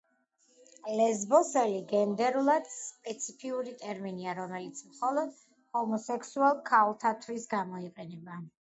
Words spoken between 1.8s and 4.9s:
გენდერულად სპეციფიკური ტერმინია, რომელიც